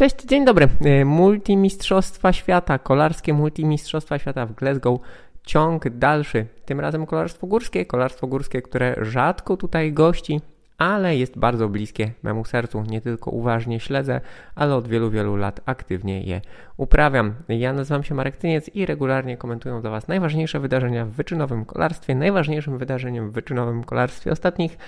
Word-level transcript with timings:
Cześć, 0.00 0.24
dzień 0.24 0.44
dobry. 0.44 0.68
E, 0.84 1.04
multimistrzostwa 1.04 2.32
świata, 2.32 2.78
kolarskie 2.78 3.34
multimistrzostwa 3.34 4.18
świata 4.18 4.46
w 4.46 4.52
Glasgow. 4.52 5.00
Ciąg 5.46 5.88
dalszy. 5.88 6.46
Tym 6.64 6.80
razem 6.80 7.06
kolarstwo 7.06 7.46
górskie. 7.46 7.86
Kolarstwo 7.86 8.26
górskie, 8.26 8.62
które 8.62 8.96
rzadko 9.00 9.56
tutaj 9.56 9.92
gości, 9.92 10.40
ale 10.78 11.16
jest 11.16 11.38
bardzo 11.38 11.68
bliskie 11.68 12.12
memu 12.22 12.44
sercu. 12.44 12.82
Nie 12.82 13.00
tylko 13.00 13.30
uważnie 13.30 13.80
śledzę, 13.80 14.20
ale 14.54 14.74
od 14.74 14.88
wielu, 14.88 15.10
wielu 15.10 15.36
lat 15.36 15.60
aktywnie 15.66 16.22
je 16.22 16.40
uprawiam. 16.76 17.34
Ja 17.48 17.72
nazywam 17.72 18.02
się 18.02 18.14
Marek 18.14 18.36
Tyniec 18.36 18.68
i 18.68 18.86
regularnie 18.86 19.36
komentuję 19.36 19.80
dla 19.80 19.90
Was 19.90 20.08
najważniejsze 20.08 20.60
wydarzenia 20.60 21.06
w 21.06 21.10
wyczynowym 21.10 21.64
kolarstwie. 21.64 22.14
Najważniejszym 22.14 22.78
wydarzeniem 22.78 23.30
w 23.30 23.32
wyczynowym 23.32 23.84
kolarstwie 23.84 24.32
ostatnich 24.32 24.78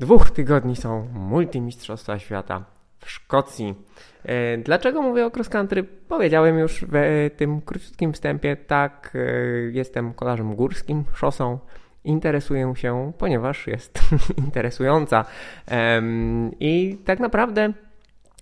dwóch 0.00 0.30
tygodni 0.30 0.76
są 0.76 1.06
multimistrzostwa 1.12 2.18
świata 2.18 2.79
w 3.00 3.10
Szkocji. 3.10 3.74
E, 4.24 4.58
dlaczego 4.58 5.02
mówię 5.02 5.26
o 5.26 5.30
cross 5.30 5.48
country? 5.48 5.84
Powiedziałem 5.84 6.58
już 6.58 6.84
w 6.88 7.30
tym 7.36 7.60
krótkim 7.60 8.12
wstępie. 8.12 8.56
Tak, 8.56 9.12
e, 9.14 9.18
jestem 9.70 10.14
kolarzem 10.14 10.54
górskim, 10.54 11.04
szosą. 11.14 11.58
Interesuję 12.04 12.72
się, 12.76 13.12
ponieważ 13.18 13.66
jest 13.66 13.98
interesująca. 14.46 15.24
I 16.60 16.98
tak 17.04 17.20
naprawdę 17.20 17.72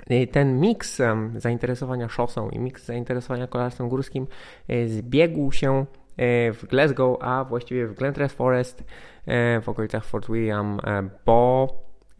e, 0.06 0.26
ten 0.26 0.60
miks 0.60 1.02
zainteresowania 1.36 2.08
szosą 2.08 2.50
i 2.50 2.58
miks 2.58 2.84
zainteresowania 2.84 3.46
kolarstwem 3.46 3.88
górskim 3.88 4.26
zbiegł 4.86 5.52
się 5.52 5.86
w 6.52 6.66
Glasgow, 6.70 7.18
a 7.20 7.44
właściwie 7.44 7.86
w 7.86 7.94
Glentress 7.94 8.32
Forest 8.32 8.84
w 9.62 9.64
okolicach 9.66 10.04
Fort 10.04 10.26
William, 10.30 10.80
bo 11.26 11.68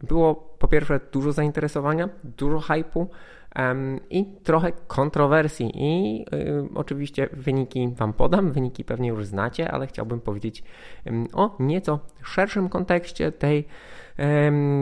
było 0.03 0.35
po 0.35 0.67
pierwsze 0.67 0.99
dużo 1.11 1.31
zainteresowania, 1.31 2.09
dużo 2.23 2.59
hypu 2.59 3.09
um, 3.55 3.99
i 4.09 4.25
trochę 4.43 4.71
kontrowersji. 4.87 5.71
I 5.75 6.21
y, 6.33 6.63
oczywiście 6.75 7.29
wyniki 7.33 7.89
Wam 7.97 8.13
podam, 8.13 8.51
wyniki 8.51 8.83
pewnie 8.83 9.09
już 9.09 9.25
znacie, 9.25 9.71
ale 9.71 9.87
chciałbym 9.87 10.21
powiedzieć 10.21 10.63
um, 11.05 11.27
o 11.33 11.55
nieco 11.59 11.99
szerszym 12.23 12.69
kontekście 12.69 13.31
tej, 13.31 13.65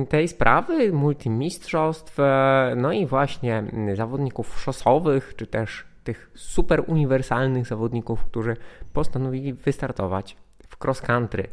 tej 0.10 0.28
sprawy, 0.28 0.94
multimistrzostw, 0.94 2.20
e, 2.20 2.73
no 2.78 2.92
i 2.92 3.06
właśnie 3.06 3.64
zawodników 3.94 4.60
szosowych, 4.60 5.34
czy 5.36 5.48
też 5.48 5.86
tych 6.04 6.32
super 6.36 6.84
uniwersalnych 6.88 7.66
zawodników, 7.66 8.26
którzy 8.26 8.58
postanowili 8.94 9.54
wystartować 9.54 10.38
cross 10.80 11.02
country. 11.02 11.47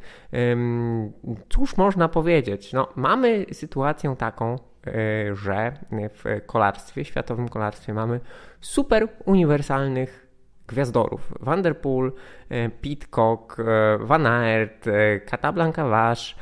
Cóż 1.48 1.76
można 1.76 2.08
powiedzieć? 2.08 2.72
No, 2.72 2.88
mamy 2.96 3.46
sytuację 3.52 4.16
taką, 4.18 4.56
e, 4.86 5.34
że 5.34 5.72
w 6.14 6.46
kolarstwie, 6.46 7.04
światowym 7.04 7.48
kolarstwie 7.48 7.94
mamy 7.94 8.20
super 8.60 9.08
uniwersalnych 9.24 10.26
gwiazdorów. 10.66 11.32
Vanderpool, 11.40 12.12
e, 12.48 12.68
Pitcock, 12.70 13.60
e, 13.60 13.98
Van 13.98 14.26
Aert, 14.26 14.84
Casablanca 15.26 15.88
Vache, 15.88 16.34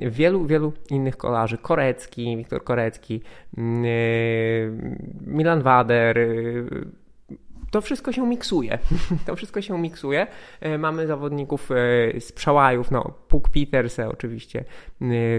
wielu, 0.00 0.46
wielu 0.46 0.72
innych 0.90 1.16
kolarzy. 1.16 1.58
Korecki, 1.58 2.36
Wiktor 2.36 2.64
Korecki, 2.64 3.22
Milan 5.26 5.62
Wader, 5.62 6.18
to 7.70 7.80
wszystko 7.80 8.12
się 8.12 8.26
miksuje. 8.26 8.78
To 9.26 9.36
wszystko 9.36 9.62
się 9.62 9.78
miksuje. 9.78 10.26
E, 10.60 10.78
mamy 10.78 11.06
zawodników 11.06 11.70
e, 11.70 11.74
z 12.20 12.32
przełajów, 12.32 12.90
no 12.90 13.12
Puk 13.28 13.48
Peters 13.48 13.98
oczywiście, 13.98 14.64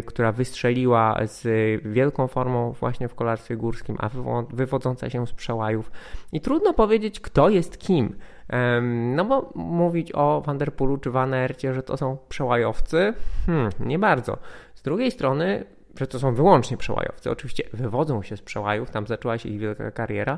która 0.06 0.31
wystrzeliła 0.31 1.20
z 1.25 1.48
wielką 1.86 2.28
formą 2.28 2.72
właśnie 2.72 3.08
w 3.08 3.16
kolarstwie 3.16 3.58
górskim, 3.58 3.98
a 4.00 4.09
wywodząca 4.50 5.09
się 5.09 5.28
z 5.28 5.33
przełajów. 5.33 5.92
I 6.33 6.42
trudno 6.42 6.73
powiedzieć, 6.73 7.20
kto 7.20 7.50
jest 7.50 7.78
kim. 7.78 8.16
No 9.16 9.25
bo 9.25 9.52
mówić 9.55 10.11
o 10.16 10.42
Vanderpoolu 10.45 10.98
czy 10.98 11.11
Van 11.11 11.33
Aercie, 11.33 11.73
że 11.73 11.83
to 11.83 11.98
są 11.98 12.17
przełajowcy, 12.30 13.14
hmm, 13.45 13.71
nie 13.80 13.99
bardzo. 13.99 14.37
Z 14.76 14.82
drugiej 14.82 15.11
strony 15.11 15.66
to 16.05 16.19
są 16.19 16.35
wyłącznie 16.35 16.77
przełajowcy. 16.77 17.31
Oczywiście 17.31 17.63
wywodzą 17.73 18.23
się 18.23 18.37
z 18.37 18.41
przełajów, 18.41 18.91
tam 18.91 19.08
zaczęła 19.08 19.37
się 19.37 19.49
ich 19.49 19.59
wielka 19.59 19.91
kariera. 19.91 20.37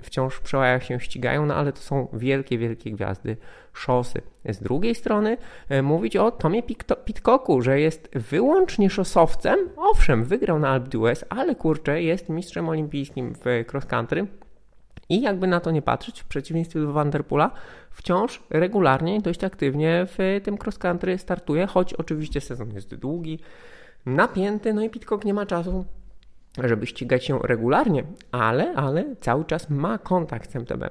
Wciąż 0.00 0.34
w 0.34 0.40
przełajach 0.40 0.84
się 0.84 1.00
ścigają, 1.00 1.46
no 1.46 1.54
ale 1.54 1.72
to 1.72 1.80
są 1.80 2.08
wielkie, 2.12 2.58
wielkie 2.58 2.90
gwiazdy 2.90 3.36
szosy. 3.72 4.22
Z 4.48 4.58
drugiej 4.62 4.94
strony 4.94 5.36
e, 5.68 5.82
mówić 5.82 6.16
o 6.16 6.30
Tomie 6.30 6.62
Pitcocku, 7.04 7.62
że 7.62 7.80
jest 7.80 8.08
wyłącznie 8.12 8.90
szosowcem. 8.90 9.58
Owszem, 9.76 10.24
wygrał 10.24 10.58
na 10.58 10.68
Alpe 10.68 10.88
d'Huez, 10.88 11.24
ale 11.28 11.54
kurczę, 11.54 12.02
jest 12.02 12.28
mistrzem 12.28 12.68
olimpijskim 12.68 13.34
w 13.34 13.72
cross 13.72 13.86
country. 13.86 14.26
I 15.08 15.20
jakby 15.20 15.46
na 15.46 15.60
to 15.60 15.70
nie 15.70 15.82
patrzeć, 15.82 16.20
w 16.20 16.24
przeciwieństwie 16.24 16.80
do 16.80 16.92
Vanderpoola, 16.92 17.50
wciąż 17.90 18.42
regularnie, 18.50 19.20
dość 19.20 19.44
aktywnie 19.44 20.06
w 20.06 20.40
tym 20.44 20.58
cross 20.64 20.78
country 20.78 21.18
startuje, 21.18 21.66
choć 21.66 21.94
oczywiście 21.94 22.40
sezon 22.40 22.70
jest 22.70 22.94
długi, 22.94 23.38
napięty, 24.06 24.74
no 24.74 24.82
i 24.82 24.90
Pitcock 24.90 25.24
nie 25.24 25.34
ma 25.34 25.46
czasu, 25.46 25.84
żeby 26.64 26.86
ścigać 26.86 27.24
się 27.24 27.38
regularnie, 27.38 28.04
ale, 28.32 28.74
ale 28.74 29.04
cały 29.20 29.44
czas 29.44 29.70
ma 29.70 29.98
kontakt 29.98 30.52
z 30.52 30.56
MTB. 30.56 30.90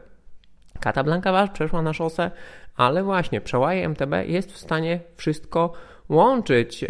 Kata 0.79 1.03
Blankawasz 1.03 1.49
przeszła 1.49 1.81
na 1.81 1.93
szosę, 1.93 2.31
ale 2.75 3.03
właśnie 3.03 3.41
przełaje 3.41 3.89
MTB 3.89 4.13
jest 4.25 4.51
w 4.51 4.57
stanie 4.57 4.99
wszystko 5.15 5.73
łączyć. 6.09 6.85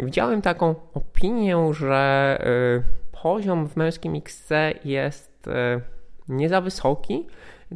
Widziałem 0.00 0.42
taką 0.42 0.74
opinię, 0.94 1.58
że 1.72 2.38
e, 2.40 3.20
poziom 3.22 3.68
w 3.68 3.76
męskim 3.76 4.14
XC 4.14 4.50
jest 4.84 5.48
e, 5.48 5.80
nie 6.28 6.48
za 6.48 6.60
wysoki, 6.60 7.26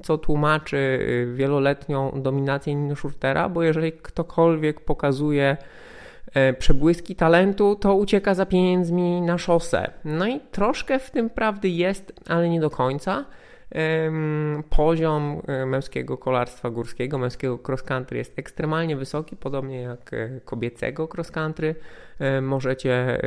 co 0.02 0.18
tłumaczy 0.18 0.76
e, 0.76 1.34
wieloletnią 1.34 2.22
dominację 2.22 2.74
Nino 2.74 2.96
Schurtera, 2.96 3.48
bo 3.48 3.62
jeżeli 3.62 3.92
ktokolwiek 3.92 4.80
pokazuje 4.80 5.56
przebłyski 6.58 7.16
talentu, 7.16 7.76
to 7.76 7.94
ucieka 7.94 8.34
za 8.34 8.46
pieniędzmi 8.46 9.22
na 9.22 9.38
szosę. 9.38 9.90
No 10.04 10.26
i 10.26 10.40
troszkę 10.40 10.98
w 10.98 11.10
tym 11.10 11.30
prawdy 11.30 11.68
jest, 11.68 12.12
ale 12.28 12.48
nie 12.48 12.60
do 12.60 12.70
końca. 12.70 13.24
Poziom 14.70 15.42
e, 15.46 15.66
męskiego 15.66 16.18
kolarstwa 16.18 16.70
górskiego, 16.70 17.18
męskiego 17.18 17.58
cross 17.68 17.82
country 17.82 18.18
jest 18.18 18.38
ekstremalnie 18.38 18.96
wysoki, 18.96 19.36
podobnie 19.36 19.80
jak 19.80 20.14
e, 20.14 20.40
kobiecego 20.44 21.08
cross 21.14 21.30
country. 21.30 21.74
Możecie 22.42 23.20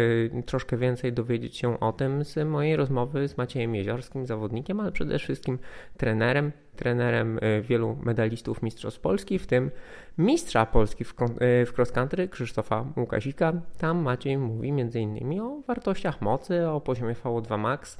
troszkę 0.45 0.77
więcej 0.77 1.13
dowiedzieć 1.13 1.57
się 1.57 1.79
o 1.79 1.91
tym 1.91 2.23
z 2.23 2.47
mojej 2.47 2.75
rozmowy 2.75 3.27
z 3.27 3.37
Maciejem 3.37 3.75
Jeziorskim, 3.75 4.25
zawodnikiem, 4.25 4.79
ale 4.79 4.91
przede 4.91 5.19
wszystkim 5.19 5.59
trenerem, 5.97 6.51
trenerem 6.75 7.39
wielu 7.61 7.97
medalistów 8.03 8.63
Mistrzostw 8.63 8.99
Polski, 8.99 9.39
w 9.39 9.47
tym 9.47 9.71
mistrza 10.17 10.65
Polski 10.65 11.03
w, 11.03 11.15
e, 11.21 11.65
cross 11.75 11.91
country 11.91 12.27
Krzysztofa 12.27 12.85
Łukasika. 12.97 13.53
Tam 13.77 14.01
Maciej 14.01 14.37
mówi 14.37 14.69
m.in. 14.69 15.41
o 15.41 15.61
wartościach 15.67 16.21
mocy, 16.21 16.67
o 16.67 16.81
poziomie 16.81 17.13
VO2 17.13 17.59
max, 17.59 17.97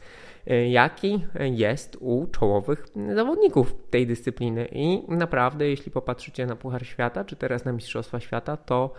e, 0.48 0.70
jaki 0.70 1.26
jest 1.40 1.98
u 2.00 2.28
czołowych 2.28 2.86
zawodników 3.16 3.76
tej 3.90 4.08
dyscypliny. 4.08 4.68
I 4.72 5.04
naprawdę, 5.08 5.70
jeśli 5.70 5.92
popatrzycie 5.92 6.46
na 6.46 6.56
Puchar 6.56 6.86
Świata, 6.86 7.26
czy 7.26 7.36
teraz 7.36 7.66
na 7.66 7.72
Mistrzostwa 7.72 8.20
Świata, 8.20 8.58
to 8.58 8.94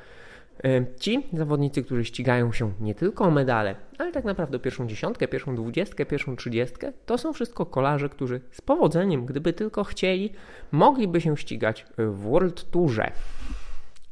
Ci 0.99 1.27
zawodnicy, 1.33 1.83
którzy 1.83 2.05
ścigają 2.05 2.53
się 2.53 2.73
nie 2.81 2.95
tylko 2.95 3.25
o 3.25 3.31
medale, 3.31 3.75
ale 3.99 4.13
tak 4.13 4.25
naprawdę 4.25 4.59
pierwszą 4.59 4.87
dziesiątkę, 4.87 5.29
pierwszą 5.29 5.57
dwudziestkę, 5.57 6.07
pierwszą 6.07 6.37
trzydziestkę, 6.37 6.93
to 7.07 7.19
są 7.19 7.33
wszystko 7.33 7.67
kolarze, 7.67 8.09
którzy 8.09 8.41
z 8.51 8.61
powodzeniem, 8.61 9.27
gdyby 9.27 9.53
tylko 9.53 9.85
chcieli, 9.85 10.33
mogliby 10.73 11.21
się 11.21 11.37
ścigać 11.37 11.87
w 11.99 12.21
World 12.21 12.71
Tourze. 12.71 13.13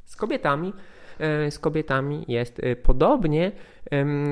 Z 0.05 0.17
kobietami 0.17 0.73
e, 1.19 1.51
z 1.51 1.59
kobietami 1.59 2.25
jest 2.29 2.61
e, 2.61 2.77
podobnie, 2.77 3.53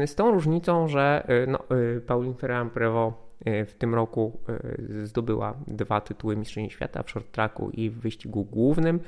z 0.06 0.14
tą 0.14 0.30
różnicą, 0.30 0.88
że 0.88 1.26
e, 1.28 1.46
no, 1.46 1.58
Pauline 2.06 2.34
Ferrand-Prévot 2.34 3.12
w 3.46 3.74
tym 3.78 3.94
roku 3.94 4.40
zdobyła 5.04 5.54
dwa 5.66 6.00
tytuły 6.00 6.36
Mistrzyni 6.36 6.70
Świata 6.70 7.02
w 7.02 7.10
short 7.10 7.32
tracku 7.32 7.70
i 7.70 7.90
w 7.90 8.00
wyścigu 8.00 8.44
głównym 8.44 9.00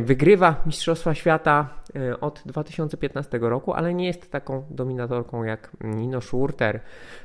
wygrywa 0.00 0.62
Mistrzostwa 0.66 1.14
Świata 1.14 1.68
e, 1.96 2.20
od 2.20 2.42
2015 2.46 3.38
roku, 3.38 3.72
ale 3.72 3.94
nie 3.94 4.06
jest 4.06 4.30
taką 4.30 4.64
dominatorką 4.70 5.44
jak 5.44 5.76
Nino 5.80 6.20
Schurter 6.20 6.80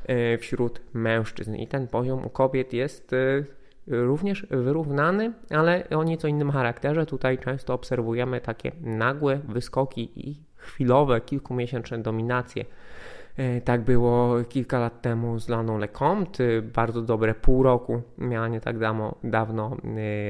e, 0.05 0.37
wśród 0.37 0.81
mężczyzn. 0.93 1.55
I 1.55 1.67
ten 1.67 1.87
poziom 1.87 2.25
u 2.25 2.29
kobiet 2.29 2.73
jest 2.73 3.13
e, 3.13 3.17
również 3.87 4.47
wyrównany, 4.49 5.33
ale 5.49 5.89
o 5.89 6.03
nieco 6.03 6.27
innym 6.27 6.51
charakterze. 6.51 7.05
Tutaj 7.05 7.37
często 7.37 7.73
obserwujemy 7.73 8.41
takie 8.41 8.71
nagłe 8.81 9.39
wyskoki 9.47 10.29
i 10.29 10.43
chwilowe, 10.55 11.21
kilkumiesięczne 11.21 11.97
dominacje. 11.97 12.65
Tak 13.65 13.81
było 13.81 14.43
kilka 14.49 14.79
lat 14.79 15.01
temu 15.01 15.39
z 15.39 15.49
Laną 15.49 15.77
Lecomte, 15.77 16.61
bardzo 16.61 17.01
dobre 17.01 17.33
pół 17.33 17.63
roku 17.63 18.01
miała 18.17 18.47
nie 18.47 18.61
tak 18.61 18.79
dawno, 18.79 19.15
dawno 19.23 19.77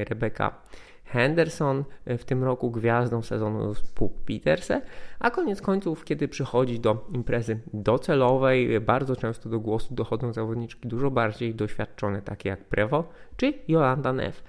Rebeka 0.10 0.62
Henderson, 1.06 1.84
w 2.06 2.24
tym 2.24 2.44
roku 2.44 2.72
gwiazdą 2.72 3.22
sezonu 3.22 3.74
Puk 3.96 4.14
Peterse, 4.26 4.82
a 5.20 5.32
koniec 5.32 5.62
końców, 5.62 6.06
kiedy 6.06 6.28
przychodzi 6.28 6.80
do 6.80 7.08
imprezy 7.14 7.60
docelowej, 7.74 8.80
bardzo 8.82 9.16
często 9.16 9.50
do 9.50 9.60
głosu 9.60 9.94
dochodzą 9.94 10.34
zawodniczki 10.34 10.88
dużo 10.88 11.12
bardziej 11.12 11.56
doświadczone, 11.56 12.22
takie 12.22 12.50
jak 12.50 12.60
Prevo 12.60 13.04
czy 13.38 13.54
Jolanda 13.68 14.14
Neff. 14.14 14.44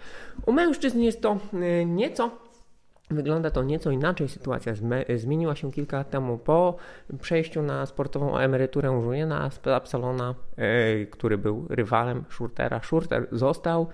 U 0.46 0.52
mężczyzn 0.52 1.00
jest 1.00 1.22
to 1.22 1.36
nieco 1.86 2.30
Wygląda 3.12 3.50
to 3.50 3.62
nieco 3.62 3.90
inaczej. 3.90 4.28
Sytuacja 4.28 4.72
zmieniła 5.16 5.56
się 5.56 5.72
kilka 5.72 5.96
lat 5.96 6.10
temu 6.10 6.38
po 6.38 6.76
przejściu 7.20 7.62
na 7.62 7.86
sportową 7.86 8.38
emeryturę 8.38 8.88
Juliana 8.88 9.50
Absalona, 9.74 10.34
yy, 10.56 11.06
który 11.06 11.38
był 11.38 11.66
rywalem 11.68 12.24
Schurtera. 12.30 12.80
Schurter 12.82 13.28
został, 13.32 13.86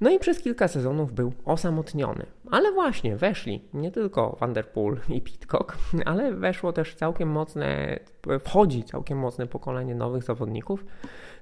no 0.00 0.10
i 0.10 0.18
przez 0.18 0.40
kilka 0.40 0.68
sezonów 0.68 1.12
był 1.12 1.32
osamotniony. 1.44 2.26
Ale 2.50 2.72
właśnie 2.72 3.16
weszli 3.16 3.64
nie 3.74 3.90
tylko 3.90 4.36
Vanderpool 4.40 4.98
i 5.08 5.20
Pitcock, 5.20 5.76
ale 6.04 6.32
weszło 6.32 6.72
też 6.72 6.94
całkiem 6.94 7.28
mocne, 7.28 7.98
wchodzi 8.44 8.84
całkiem 8.84 9.18
mocne 9.18 9.46
pokolenie 9.46 9.94
nowych 9.94 10.22
zawodników, 10.22 10.84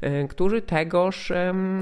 yy, 0.03 0.29
którzy 0.29 0.63
tegoż, 0.63 1.33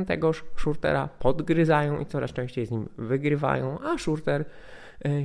tegoż 0.07 0.45
Schurtera 0.57 1.09
podgryzają 1.19 2.01
i 2.01 2.07
coraz 2.07 2.33
częściej 2.33 2.67
z 2.67 2.71
nim 2.71 2.89
wygrywają, 2.99 3.79
a 3.81 3.99
Schurter 3.99 4.45
E, 4.45 4.45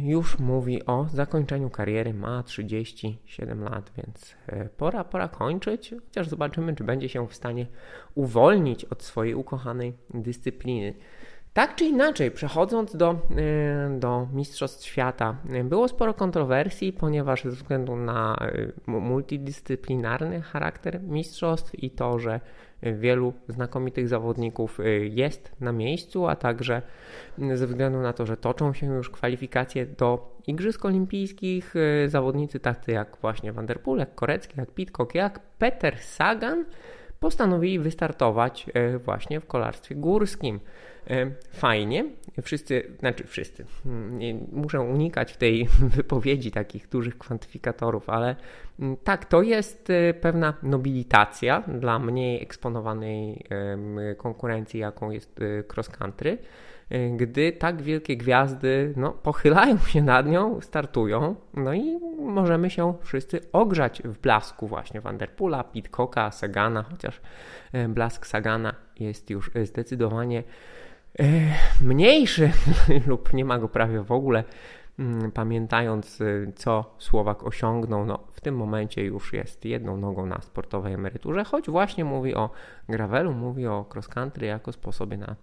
już 0.03 0.39
mówi 0.39 0.85
o 0.85 1.05
zakończeniu 1.13 1.69
kariery, 1.69 2.13
ma 2.13 2.43
37 2.43 3.63
lat, 3.63 3.91
więc 3.97 4.35
e, 4.47 4.69
pora, 4.69 5.03
pora 5.03 5.27
kończyć, 5.27 5.93
chociaż 6.05 6.27
zobaczymy, 6.27 6.75
czy 6.75 6.83
będzie 6.83 7.09
się 7.09 7.27
w 7.27 7.33
stanie 7.33 7.65
uwolnić 8.15 8.85
od 8.85 9.03
swojej 9.03 9.35
ukochanej 9.35 9.93
dyscypliny. 10.13 10.93
Tak 11.53 11.75
czy 11.75 11.85
inaczej, 11.85 12.31
przechodząc 12.31 12.95
do, 12.95 13.11
e, 13.11 13.99
do 13.99 14.27
Mistrzostw 14.33 14.85
Świata, 14.85 15.35
było 15.63 15.87
sporo 15.87 16.13
kontrowersji, 16.13 16.93
ponieważ 16.93 17.43
ze 17.43 17.49
względu 17.49 17.95
na 17.95 18.37
multidyscyplinarny 18.87 20.41
charakter 20.41 21.03
mistrzostw 21.03 21.83
i 21.83 21.91
to, 21.91 22.19
że 22.19 22.39
wielu 22.81 23.33
znakomitych 23.47 24.07
zawodników 24.07 24.79
y, 24.79 25.09
jest 25.13 25.51
na 25.59 25.71
miejscu, 25.71 26.27
a 26.27 26.35
także 26.35 26.81
ze 27.53 27.67
względu 27.67 27.99
na 27.99 28.13
to, 28.13 28.25
że 28.25 28.37
toczą 28.37 28.73
się 28.73 28.87
już 28.87 29.09
kwalifikacje 29.09 29.85
do 29.85 30.37
Igrzysk 30.47 30.85
Olimpijskich, 30.85 31.75
y, 31.75 32.09
zawodnicy 32.09 32.59
tacy 32.59 32.91
jak 32.91 33.17
właśnie 33.21 33.53
Vanderpool, 33.53 33.99
jak 33.99 34.15
Korecki, 34.15 34.53
jak 34.57 34.71
Pitcock, 34.71 35.15
jak 35.15 35.39
Peter 35.39 35.97
Sagan 35.97 36.65
postanowili 37.19 37.79
wystartować 37.79 38.65
y, 38.95 38.99
właśnie 38.99 39.39
w 39.39 39.45
kolarstwie 39.45 39.95
górskim. 39.95 40.59
E, 41.09 41.31
fajnie. 41.51 42.05
Wszyscy, 42.41 42.91
znaczy 42.99 43.23
wszyscy, 43.27 43.65
nie, 44.09 44.33
muszę 44.51 44.81
unikać 44.81 45.33
w 45.33 45.37
tej 45.37 45.67
wypowiedzi 45.97 46.51
takich 46.51 46.89
dużych 46.89 47.17
kwantyfikatorów, 47.17 48.09
ale 48.09 48.35
mm, 48.79 48.97
tak, 49.03 49.25
to 49.25 49.41
jest 49.41 49.89
e, 49.89 50.13
pewna 50.13 50.53
nobilitacja 50.63 51.63
dla 51.67 51.99
mniej 51.99 52.43
eksponowanej 52.43 53.45
konkurencji, 54.17 54.79
jaką 54.79 55.11
jest 55.11 55.39
e, 55.41 55.63
cross 55.73 55.89
country, 55.89 56.37
gdy 57.17 57.51
tak 57.51 57.81
wielkie 57.81 58.17
gwiazdy 58.17 58.93
no, 58.95 59.11
pochylają 59.11 59.77
się 59.77 60.01
nad 60.01 60.27
nią, 60.27 60.61
startują, 60.61 61.35
no 61.53 61.73
i 61.73 61.99
możemy 62.19 62.69
się 62.69 62.93
wszyscy 63.01 63.41
ogrzać 63.51 64.01
w 64.05 64.19
blasku 64.19 64.67
właśnie 64.67 65.01
Vanderpoola, 65.01 65.63
Pitcocka, 65.63 66.31
Sagana, 66.31 66.83
chociaż 66.83 67.21
blask 67.89 68.27
Sagana 68.27 68.75
jest 68.99 69.29
już 69.29 69.51
zdecydowanie 69.63 70.43
mniejszy 71.81 72.51
lub 73.07 73.33
nie 73.33 73.45
ma 73.45 73.59
go 73.59 73.69
prawie 73.69 74.01
w 74.01 74.11
ogóle, 74.11 74.43
mm, 74.99 75.31
pamiętając 75.31 76.21
y, 76.21 76.53
co 76.55 76.95
Słowak 76.97 77.43
osiągnął, 77.43 78.05
no 78.05 78.19
w 78.31 78.41
tym 78.41 78.55
momencie 78.55 79.03
już 79.03 79.33
jest 79.33 79.65
jedną 79.65 79.97
nogą 79.97 80.25
na 80.25 80.41
sportowej 80.41 80.93
emeryturze, 80.93 81.43
choć 81.43 81.69
właśnie 81.69 82.05
mówi 82.05 82.35
o 82.35 82.49
gravelu, 82.89 83.33
mówi 83.33 83.67
o 83.67 83.85
cross 83.93 84.07
country 84.07 84.47
jako 84.47 84.71
sposobie 84.71 85.17
na 85.17 85.35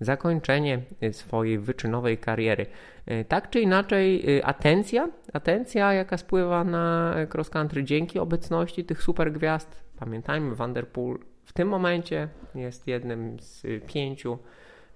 zakończenie 0.00 0.82
y, 1.02 1.12
swojej 1.12 1.58
wyczynowej 1.58 2.18
kariery. 2.18 2.66
Y, 3.10 3.24
tak 3.28 3.50
czy 3.50 3.60
inaczej, 3.60 4.40
atencja, 4.44 5.08
atencja 5.32 5.92
jaka 5.92 6.16
spływa 6.16 6.64
na 6.64 7.14
cross 7.34 7.50
country 7.50 7.84
dzięki 7.84 8.18
obecności 8.18 8.84
tych 8.84 9.02
super 9.02 9.32
gwiazd. 9.32 9.84
Pamiętajmy, 9.98 10.54
Vanderpool 10.54 11.18
w 11.44 11.52
tym 11.52 11.68
momencie 11.68 12.28
jest 12.54 12.86
jednym 12.86 13.36
z 13.40 13.62
pięciu 13.86 14.38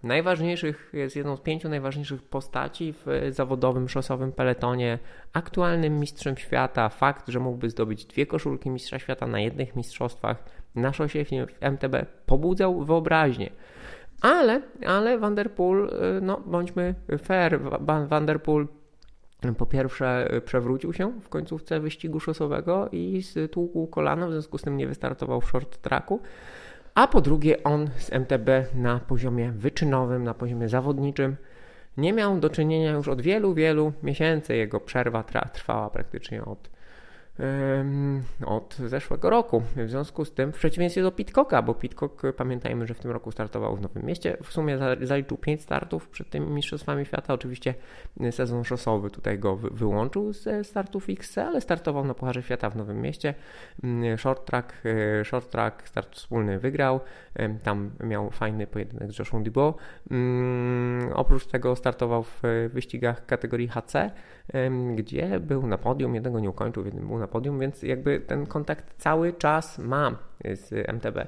najważniejszych, 0.04 0.90
jest 0.92 1.16
jedną 1.16 1.36
z 1.36 1.40
pięciu 1.40 1.68
najważniejszych 1.68 2.22
postaci 2.22 2.94
w 3.06 3.06
zawodowym 3.30 3.88
szosowym 3.88 4.32
peletonie, 4.32 4.98
aktualnym 5.32 6.00
mistrzem 6.00 6.36
świata. 6.36 6.88
Fakt, 6.88 7.28
że 7.28 7.40
mógłby 7.40 7.70
zdobyć 7.70 8.04
dwie 8.04 8.26
koszulki 8.26 8.70
mistrza 8.70 8.98
świata 8.98 9.26
na 9.26 9.40
jednych 9.40 9.76
mistrzostwach 9.76 10.44
na 10.74 10.92
szosie 10.92 11.24
w 11.24 11.62
MTB 11.62 12.06
pobudzał 12.26 12.84
wyobraźnię. 12.84 13.50
Ale, 14.20 14.62
ale 14.86 15.18
Vanderpool, 15.18 15.88
y, 15.88 16.20
no 16.20 16.40
bądźmy 16.46 16.94
fair, 17.18 17.60
Vanderpool 18.08 18.68
po 19.58 19.66
pierwsze 19.66 20.28
przewrócił 20.44 20.92
się 20.92 21.20
w 21.20 21.28
końcówce 21.28 21.80
wyścigu 21.80 22.20
szosowego 22.20 22.88
i 22.92 23.22
stłukł 23.22 23.86
kolano, 23.86 24.28
w 24.28 24.32
związku 24.32 24.58
z 24.58 24.62
tym 24.62 24.76
nie 24.76 24.86
wystartował 24.86 25.40
w 25.40 25.50
short 25.50 25.76
tracku 25.76 26.20
a 26.94 27.06
po 27.06 27.20
drugie 27.20 27.62
on 27.62 27.90
z 27.98 28.12
MTB 28.12 28.48
na 28.74 28.98
poziomie 28.98 29.52
wyczynowym, 29.52 30.24
na 30.24 30.34
poziomie 30.34 30.68
zawodniczym 30.68 31.36
nie 31.96 32.12
miał 32.12 32.40
do 32.40 32.50
czynienia 32.50 32.92
już 32.92 33.08
od 33.08 33.20
wielu, 33.20 33.54
wielu 33.54 33.92
miesięcy. 34.02 34.56
Jego 34.56 34.80
przerwa 34.80 35.24
trwała 35.52 35.90
praktycznie 35.90 36.44
od 36.44 36.73
od 38.46 38.76
zeszłego 38.86 39.30
roku. 39.30 39.62
W 39.76 39.90
związku 39.90 40.24
z 40.24 40.32
tym, 40.32 40.52
w 40.52 40.56
przeciwieństwie 40.56 41.02
do 41.02 41.12
Pitcocka, 41.12 41.62
bo 41.62 41.74
Pitcock, 41.74 42.22
pamiętajmy, 42.36 42.86
że 42.86 42.94
w 42.94 43.00
tym 43.00 43.10
roku 43.10 43.30
startował 43.30 43.76
w 43.76 43.80
Nowym 43.80 44.04
Mieście, 44.04 44.36
w 44.42 44.52
sumie 44.52 44.78
zaliczył 45.02 45.36
5 45.38 45.62
startów 45.62 46.08
przed 46.08 46.30
tymi 46.30 46.46
Mistrzostwami 46.46 47.06
Świata. 47.06 47.34
Oczywiście 47.34 47.74
sezon 48.30 48.64
szosowy 48.64 49.10
tutaj 49.10 49.38
go 49.38 49.56
wyłączył 49.56 50.32
ze 50.32 50.64
startów 50.64 51.06
XC, 51.08 51.38
ale 51.38 51.60
startował 51.60 52.04
na 52.04 52.14
Pucharze 52.14 52.42
Świata 52.42 52.70
w 52.70 52.76
Nowym 52.76 53.00
Mieście. 53.00 53.34
Short 54.16 54.46
track, 54.46 54.74
e, 55.20 55.24
short 55.24 55.50
track 55.50 55.88
start 55.88 56.16
wspólny 56.16 56.58
wygrał. 56.58 57.00
Tam 57.62 57.90
miał 58.04 58.30
fajny 58.30 58.66
pojedynek 58.66 59.12
z 59.12 59.18
Joshua 59.18 59.40
Dubois. 59.40 59.74
Mm, 60.10 61.12
oprócz 61.12 61.46
tego 61.46 61.76
startował 61.76 62.22
w 62.22 62.42
wyścigach 62.72 63.26
kategorii 63.26 63.68
HC, 63.68 64.10
gdzie 64.94 65.40
był 65.40 65.66
na 65.66 65.78
podium, 65.78 66.14
jednego 66.14 66.40
nie 66.40 66.50
ukończył, 66.50 66.84
jednym 66.84 67.06
był 67.08 67.18
na 67.18 67.23
podium, 67.28 67.58
więc 67.58 67.82
jakby 67.82 68.20
ten 68.20 68.46
kontakt 68.46 68.94
cały 68.98 69.32
czas 69.32 69.78
mam 69.78 70.16
z 70.44 70.88
MTB. 70.88 71.26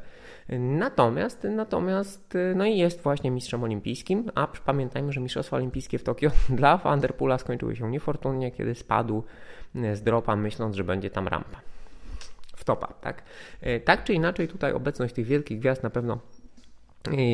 Natomiast, 0.59 1.47
natomiast, 1.51 2.39
no 2.55 2.65
i 2.65 2.77
jest 2.77 3.03
właśnie 3.03 3.31
mistrzem 3.31 3.65
olimpijskim, 3.65 4.31
a 4.35 4.47
pamiętajmy, 4.47 5.13
że 5.13 5.21
Mistrzostwa 5.21 5.57
Olimpijskie 5.57 5.99
w 5.99 6.03
Tokio 6.03 6.31
dla 6.49 6.77
Vanderpoola 6.77 7.39
skończyły 7.39 7.77
się 7.77 7.91
niefortunnie, 7.91 8.51
kiedy 8.51 8.75
spadł 8.75 9.23
z 9.93 10.03
dropa, 10.03 10.37
myśląc, 10.37 10.77
że 10.77 10.85
będzie 10.85 11.11
tam 11.11 11.29
rampa. 11.29 11.61
W 12.57 12.65
topa, 12.65 12.87
tak? 13.01 13.23
E, 13.61 13.81
tak 13.81 14.05
czy 14.05 14.15
inaczej, 14.15 14.49
tutaj 14.49 14.73
obecność 14.73 15.15
tych 15.15 15.27
wielkich 15.27 15.59
gwiazd 15.59 15.83
na 15.83 15.91
pewno 15.91 16.19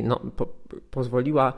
no, 0.04 0.20
po, 0.36 0.46
pozwoliła 0.90 1.52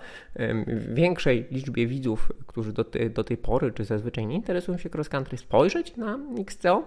większej 0.88 1.47
liczbie 1.50 1.87
widzów, 1.87 2.33
którzy 2.47 2.73
do, 2.73 2.85
te, 2.85 3.11
do 3.11 3.25
tej 3.25 3.37
pory 3.37 3.73
czy 3.73 3.85
zazwyczaj 3.85 4.26
nie 4.26 4.35
interesują 4.35 4.78
się 4.78 4.90
cross 4.94 5.09
country, 5.09 5.38
spojrzeć 5.38 5.97
na 5.97 6.18
XCO. 6.38 6.83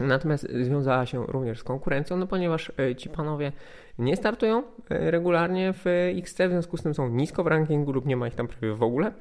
Natomiast 0.00 0.48
związała 0.62 1.06
się 1.06 1.26
również 1.26 1.58
z 1.58 1.64
konkurencją, 1.64 2.16
no 2.16 2.26
ponieważ 2.26 2.72
e, 2.78 2.96
ci 2.96 3.08
panowie 3.08 3.52
nie 3.98 4.16
startują 4.16 4.62
e, 4.90 5.10
regularnie 5.10 5.72
w 5.72 5.84
XC, 6.18 6.40
w 6.48 6.50
związku 6.50 6.76
z 6.76 6.82
tym 6.82 6.94
są 6.94 7.08
nisko 7.08 7.44
w 7.44 7.46
rankingu 7.46 7.92
lub 7.92 8.06
nie 8.06 8.16
ma 8.16 8.28
ich 8.28 8.34
tam 8.34 8.48
prawie 8.48 8.74
w 8.74 8.82
ogóle. 8.82 9.12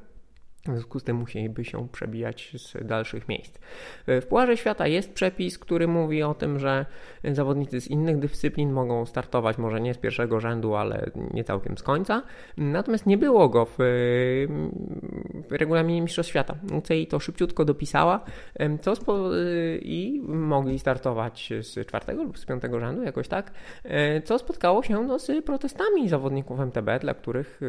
W 0.66 0.72
związku 0.72 1.00
z 1.00 1.04
tym 1.04 1.16
musieliby 1.16 1.66
się 1.66 1.88
przebijać 1.92 2.54
z 2.58 2.88
dalszych 2.88 3.28
miejsc. 3.28 3.60
W 4.08 4.26
Pucharze 4.30 4.58
Świata 4.58 4.88
jest 4.88 5.14
przepis, 5.14 5.60
który 5.60 5.88
mówi 5.88 6.24
o 6.24 6.34
tym, 6.34 6.60
że 6.60 6.86
zawodnicy 7.24 7.82
z 7.82 7.88
innych 7.88 8.20
dyscyplin 8.20 8.72
mogą 8.72 9.06
startować 9.06 9.58
może 9.58 9.82
nie 9.82 9.94
z 9.94 9.98
pierwszego 9.98 10.40
rzędu, 10.40 10.76
ale 10.76 11.12
nie 11.34 11.44
całkiem 11.44 11.78
z 11.78 11.84
końca. 11.84 12.24
Natomiast 12.58 13.06
nie 13.06 13.18
było 13.18 13.50
go 13.50 13.66
w, 13.66 13.78
regulaminie 15.50 16.02
Mistrzostw 16.02 16.30
Świata. 16.30 16.56
UCI 16.78 17.08
to 17.08 17.20
szybciutko 17.20 17.66
dopisała 17.66 18.26
co 18.82 18.94
i 19.82 20.22
mogli 20.28 20.80
startować 20.80 21.54
z 21.62 21.88
czwartego 21.88 22.24
lub 22.24 22.40
z 22.40 22.46
piątego 22.46 22.80
rzędu, 22.80 23.04
jakoś 23.04 23.28
tak, 23.28 23.52
co 24.24 24.40
spotkało 24.40 24.84
się 24.84 25.04
no, 25.04 25.20
z 25.20 25.46
protestami 25.46 26.10
zawodników 26.10 26.60
MTB, 26.60 27.00
dla 27.02 27.14
których 27.14 27.62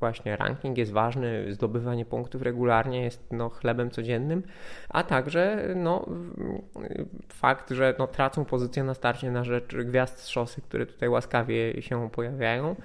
właśnie 0.00 0.36
ranking 0.36 0.78
jest 0.78 0.92
ważny, 0.92 1.52
zdobywanie 1.52 2.04
punktów 2.04 2.37
regularnie 2.42 3.02
jest 3.02 3.32
no, 3.32 3.48
chlebem 3.48 3.90
codziennym, 3.90 4.42
a 4.88 5.02
także 5.02 5.68
no, 5.76 6.06
fakt, 7.28 7.70
że 7.70 7.94
no, 7.98 8.06
tracą 8.06 8.44
pozycję 8.44 8.84
na 8.84 8.94
starcie 8.94 9.30
na 9.30 9.44
rzecz 9.44 9.76
gwiazd 9.76 10.18
z 10.18 10.28
szosy, 10.28 10.62
które 10.62 10.86
tutaj 10.86 11.08
łaskawie 11.08 11.82
się 11.82 12.10
pojawiają, 12.10 12.76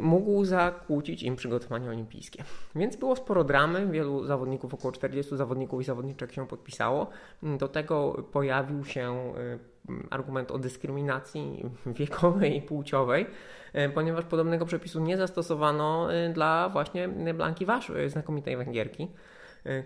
mógł 0.00 0.44
zakłócić 0.44 1.22
im 1.22 1.36
przygotowanie 1.36 1.88
olimpijskie. 1.88 2.44
Więc 2.74 2.96
było 2.96 3.16
sporo 3.16 3.44
dramy, 3.44 3.86
wielu 3.86 4.24
zawodników, 4.24 4.74
około 4.74 4.92
40 4.92 5.36
zawodników 5.36 5.80
i 5.80 5.84
zawodniczek 5.84 6.32
się 6.32 6.46
podpisało. 6.46 7.06
Do 7.42 7.68
tego 7.68 8.26
pojawił 8.32 8.84
się 8.84 9.32
argument 10.10 10.50
o 10.50 10.58
dyskryminacji 10.58 11.64
wiekowej 11.86 12.56
i 12.56 12.62
płciowej, 12.62 13.26
e, 13.72 13.88
ponieważ 13.88 14.24
podobnego 14.24 14.66
przepisu 14.66 15.00
nie 15.00 15.16
zastosowano 15.16 16.14
e, 16.14 16.28
dla 16.32 16.68
właśnie 16.68 17.08
Blanki 17.08 17.66
Wasz, 17.66 17.90
e, 17.90 18.10
znakomitej 18.10 18.56
Węgierki 18.56 19.08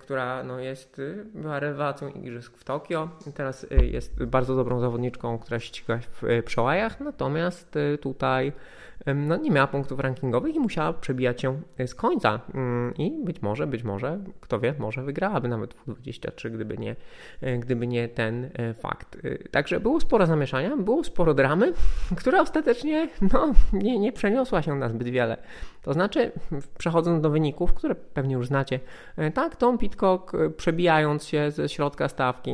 która 0.00 0.42
no, 0.42 0.60
jest, 0.60 1.00
była 1.34 1.60
rewelacją 1.60 2.08
igrzysk 2.08 2.56
w 2.56 2.64
Tokio. 2.64 3.08
Teraz 3.34 3.66
jest 3.82 4.24
bardzo 4.24 4.56
dobrą 4.56 4.80
zawodniczką, 4.80 5.38
która 5.38 5.60
ściga 5.60 5.98
w 5.98 6.42
przełajach, 6.44 7.00
natomiast 7.00 7.78
tutaj 8.00 8.52
no, 9.14 9.36
nie 9.36 9.50
miała 9.50 9.66
punktów 9.66 10.00
rankingowych 10.00 10.54
i 10.54 10.60
musiała 10.60 10.92
przebijać 10.92 11.40
się 11.40 11.60
z 11.86 11.94
końca. 11.94 12.40
Mm, 12.54 12.94
I 12.94 13.24
być 13.24 13.42
może, 13.42 13.66
być 13.66 13.82
może, 13.82 14.18
kto 14.40 14.60
wie, 14.60 14.74
może 14.78 15.02
wygrałaby 15.02 15.48
nawet 15.48 15.74
w 15.74 15.84
23, 15.84 16.50
gdyby 16.50 16.78
nie, 16.78 16.96
e, 17.40 17.58
gdyby 17.58 17.86
nie 17.86 18.08
ten 18.08 18.50
e, 18.54 18.74
fakt. 18.74 19.16
E, 19.24 19.48
także 19.48 19.80
było 19.80 20.00
sporo 20.00 20.26
zamieszania, 20.26 20.76
było 20.76 21.04
sporo 21.04 21.34
dramy, 21.34 21.72
która 22.18 22.40
ostatecznie 22.40 23.08
no, 23.32 23.52
nie, 23.72 23.98
nie 23.98 24.12
przeniosła 24.12 24.62
się 24.62 24.74
na 24.74 24.88
zbyt 24.88 25.08
wiele. 25.08 25.36
To 25.82 25.92
znaczy, 25.92 26.32
przechodząc 26.78 27.22
do 27.22 27.30
wyników, 27.30 27.74
które 27.74 27.94
pewnie 27.94 28.34
już 28.34 28.46
znacie, 28.46 28.80
tak, 29.34 29.56
Tom 29.56 29.78
Pitcock 29.78 30.32
przebijając 30.56 31.24
się 31.24 31.50
ze 31.50 31.68
środka 31.68 32.08
stawki 32.08 32.52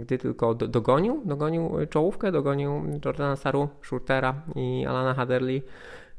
gdy 0.00 0.18
tylko 0.18 0.54
dogonił, 0.54 1.22
dogonił 1.24 1.70
czołówkę, 1.90 2.32
dogonił 2.32 2.70
Jordana 3.04 3.36
Saru, 3.36 3.68
Schurtera 3.82 4.34
i 4.54 4.86
Alana 4.88 5.14
Haderli. 5.14 5.62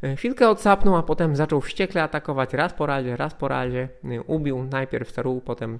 Y, 0.03 0.15
chwilkę 0.15 0.49
odsapnął, 0.49 0.95
a 0.95 1.03
potem 1.03 1.35
zaczął 1.35 1.61
wściekle 1.61 2.03
atakować 2.03 2.53
raz 2.53 2.73
po 2.73 2.85
razie, 2.85 3.17
raz 3.17 3.33
po 3.33 3.47
razie. 3.47 3.89
Y, 4.05 4.21
ubił 4.21 4.63
najpierw 4.63 5.11
Saru, 5.11 5.41
potem, 5.45 5.79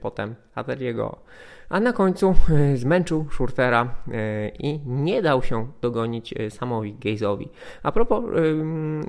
potem 0.00 0.34
Haderliego, 0.54 1.18
a 1.68 1.80
na 1.80 1.92
końcu 1.92 2.34
zmęczył 2.74 3.26
Schurtera 3.30 3.94
i 4.58 4.80
nie 4.86 5.22
dał 5.22 5.42
się 5.42 5.66
dogonić 5.80 6.34
samowi 6.50 6.94
Gaze'owi. 6.94 7.48
A 7.82 7.92
propos, 7.92 8.24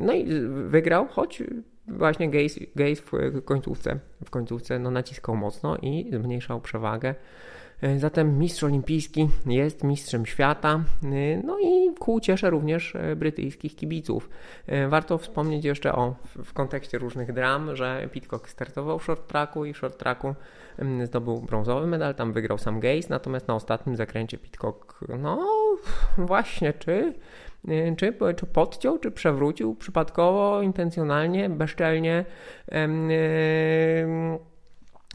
no 0.02 0.14
i 0.14 0.26
wygrał, 0.68 1.08
choć 1.08 1.44
właśnie 1.88 2.30
Gaze, 2.30 2.60
Gaze 2.76 3.02
w 3.32 3.42
końcówce, 3.46 4.00
w 4.26 4.30
końcówce 4.30 4.80
no, 4.80 4.92
naciskał 4.92 5.36
mocno 5.36 5.78
i 5.78 6.12
zmniejszał 6.14 6.62
przewagę. 6.62 7.16
E, 7.82 8.00
zatem 8.00 8.38
mistrz 8.38 8.64
olimpijski 8.64 9.30
jest 9.46 9.84
mistrzem 9.84 10.26
świata, 10.26 10.84
e, 11.04 11.38
no 11.44 11.60
i 11.60 11.96
ku 12.00 12.20
cieszę 12.20 12.50
również 12.50 12.96
e, 12.96 13.16
brytyjskich 13.16 13.76
kibiców. 13.76 14.30
Warto 14.88 15.18
wspomnieć 15.18 15.66
jeszcze 15.66 15.94
o, 15.94 16.16
w 16.44 16.54
kontekście 16.54 16.98
różnych 16.98 17.34
dram, 17.34 17.76
że 17.76 18.10
Pitcock 18.12 18.50
startował 18.50 19.00
w 19.00 19.04
short 19.04 19.28
tracku 19.28 19.66
i 19.66 19.74
w 19.74 19.78
short 19.78 19.98
tracku 19.98 20.36
zdobył 21.04 21.42
brązowy 21.42 21.88
medal, 21.88 22.16
tam 22.16 22.34
wygrał 22.34 22.58
sam 22.58 22.80
Gaze, 22.80 23.08
natomiast 23.10 23.48
na 23.48 23.56
ostatnim 23.56 23.96
zakręcie 23.96 24.38
Pitcock, 24.38 25.00
no 25.20 25.48
właśnie, 26.18 26.74
czy 26.74 27.14
czy, 27.98 28.14
czy 28.36 28.46
podciął, 28.46 29.00
czy 29.00 29.12
przewrócił 29.12 29.76
przypadkowo, 29.76 30.62
intencjonalnie, 30.62 31.50
bezczelnie 31.50 32.26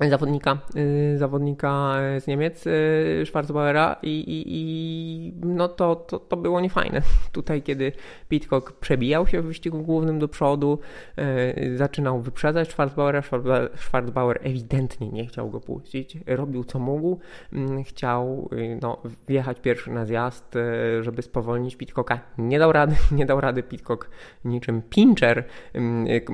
zawodnika, 0.06 0.58
y, 0.76 1.18
zawodnika 1.18 1.96
z 2.20 2.26
Niemiec, 2.26 2.66
y, 2.66 3.22
Schwarzbauera 3.26 3.96
i, 4.02 4.08
i, 4.08 4.44
i 4.46 5.32
no 5.46 5.68
to, 5.68 5.96
to, 5.96 6.18
to 6.18 6.36
było 6.36 6.60
niefajne. 6.60 7.02
Tutaj, 7.32 7.62
kiedy 7.62 7.92
Pitcock 8.28 8.72
przebijał 8.72 9.26
się 9.26 9.42
w 9.42 9.46
wyścigu 9.46 9.82
głównym 9.82 10.18
do 10.18 10.28
przodu, 10.28 10.78
y, 11.18 11.76
zaczynał 11.76 12.20
wyprzedzać 12.20 12.68
Schwarzbauera, 12.68 13.22
Schwarzbauer 13.76 14.38
ewidentnie 14.42 15.08
nie 15.08 15.26
chciał 15.26 15.50
go 15.50 15.60
puścić, 15.60 16.18
robił 16.26 16.64
co 16.64 16.78
mógł, 16.78 17.18
mm, 17.52 17.84
chciał 17.84 18.50
no, 18.82 19.02
wjechać 19.28 19.60
pierwszy 19.60 19.90
na 19.90 20.04
zjazd, 20.04 20.54
żeby 21.00 21.22
spowolnić 21.22 21.76
Pitcocka. 21.76 22.20
Nie 22.38 22.58
dał 22.58 22.72
rady, 22.72 22.96
nie 23.12 23.26
dał 23.26 23.40
rady 23.40 23.62
Pitcock 23.62 24.10
niczym 24.44 24.82
pincher, 24.82 25.44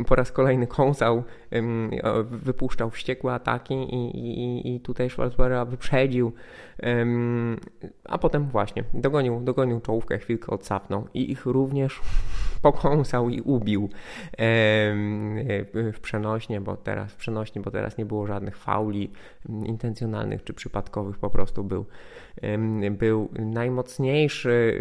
po 0.07 0.15
raz 0.15 0.33
kolejny 0.33 0.67
kąsał, 0.67 1.25
wypuszczał 2.25 2.91
wściekłe 2.91 3.33
ataki, 3.33 3.75
i, 3.75 4.19
i, 4.19 4.75
i 4.75 4.81
tutaj 4.81 5.11
Schwarzbauer 5.11 5.67
wyprzedził, 5.67 6.33
a 8.05 8.19
potem 8.19 8.49
właśnie 8.49 8.85
dogonił, 8.95 9.41
dogonił 9.41 9.81
czołówkę, 9.81 10.19
chwilkę 10.19 10.53
odsapnął 10.53 11.09
i 11.15 11.31
ich 11.31 11.47
również 11.47 12.01
pokąsał 12.63 13.29
i 13.29 13.41
ubił 13.41 13.89
w 15.93 15.99
przenośnie, 16.03 16.61
bo 16.61 16.77
teraz 16.77 17.13
w 17.13 17.17
przenośnie, 17.17 17.63
bo 17.63 17.71
teraz 17.71 17.99
nie 17.99 18.07
było 18.07 18.27
żadnych 18.27 18.57
fauli 18.57 19.11
intencjonalnych 19.49 20.45
czy 20.45 20.55
przypadkowych, 20.55 21.19
po 21.19 21.31
prostu 21.31 21.65
był, 21.65 21.87
był 22.91 23.29
najmocniejszy 23.39 24.81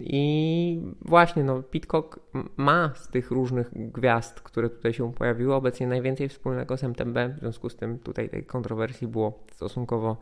i 0.00 0.80
właśnie 1.00 1.44
no, 1.44 1.62
Pitcock 1.62 2.20
ma 2.56 2.92
z 2.94 3.08
tych 3.08 3.30
różnych 3.30 3.92
gwiazd, 3.92 4.40
które 4.40 4.70
tutaj 4.70 4.92
się 4.92 5.12
pojawiły, 5.12 5.54
obecnie 5.54 5.86
najwięcej 6.02 6.28
wspólnego 6.28 6.76
z 6.76 6.84
MTB, 6.84 7.16
w 7.36 7.40
związku 7.40 7.68
z 7.68 7.76
tym 7.76 7.98
tutaj 7.98 8.28
tej 8.28 8.44
kontrowersji 8.44 9.08
było 9.08 9.38
stosunkowo, 9.52 10.16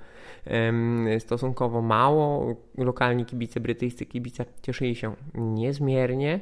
stosunkowo 1.19 1.83
mało. 1.83 2.57
Lokalni 2.79 3.25
kibice, 3.27 3.61
brytyjscy 3.61 4.07
kibice 4.07 4.45
cieszyli 4.63 4.95
się 4.95 5.15
niezmiernie. 5.35 6.41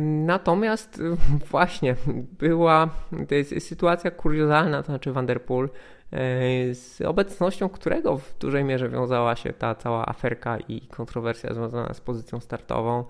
Natomiast 0.00 1.02
właśnie 1.50 1.96
była 2.38 2.90
to 3.28 3.34
jest 3.34 3.66
sytuacja 3.68 4.10
kuriozalna, 4.10 4.82
to 4.82 4.86
znaczy 4.86 5.12
Vanderpool, 5.12 5.64
e, 5.64 6.74
z 6.74 7.00
obecnością 7.00 7.68
którego 7.68 8.18
w 8.18 8.38
dużej 8.38 8.64
mierze 8.64 8.88
wiązała 8.88 9.36
się 9.36 9.52
ta 9.52 9.74
cała 9.74 10.06
aferka 10.06 10.58
i 10.68 10.80
kontrowersja 10.80 11.54
związana 11.54 11.94
z 11.94 12.00
pozycją 12.00 12.40
startową. 12.40 13.04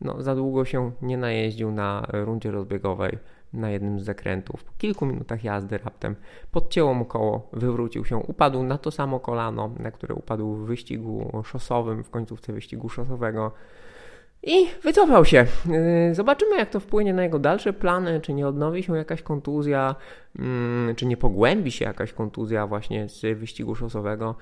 No, 0.00 0.22
za 0.22 0.34
długo 0.34 0.64
się 0.64 0.90
nie 1.02 1.16
najeździł 1.16 1.72
na 1.72 2.06
rundzie 2.12 2.50
rozbiegowej 2.50 3.18
na 3.52 3.70
jednym 3.70 4.00
z 4.00 4.04
zakrętów. 4.04 4.64
Po 4.64 4.72
kilku 4.78 5.06
minutach 5.06 5.44
jazdy 5.44 5.78
raptem 5.78 6.16
podcięło 6.50 6.94
mu 6.94 7.04
koło, 7.04 7.48
wywrócił 7.52 8.04
się, 8.04 8.16
upadł 8.16 8.62
na 8.62 8.78
to 8.78 8.90
samo 8.90 9.20
kolano, 9.20 9.70
na 9.78 9.90
które 9.90 10.14
upadł 10.14 10.54
w 10.54 10.66
wyścigu 10.66 11.42
szosowym, 11.44 12.04
w 12.04 12.10
końcówce 12.10 12.52
wyścigu 12.52 12.88
szosowego. 12.88 13.52
I 14.42 14.66
wycofał 14.82 15.24
się. 15.24 15.46
Yy, 16.06 16.14
zobaczymy, 16.14 16.56
jak 16.56 16.70
to 16.70 16.80
wpłynie 16.80 17.14
na 17.14 17.22
jego 17.22 17.38
dalsze 17.38 17.72
plany, 17.72 18.20
czy 18.20 18.32
nie 18.34 18.46
odnowi 18.48 18.82
się 18.82 18.96
jakaś 18.96 19.22
kontuzja, 19.22 19.94
mm, 20.38 20.94
czy 20.94 21.06
nie 21.06 21.16
pogłębi 21.16 21.70
się 21.70 21.84
jakaś 21.84 22.12
kontuzja 22.12 22.66
właśnie 22.66 23.08
z 23.08 23.38
wyścigu 23.38 23.74
szosowego. 23.74 24.34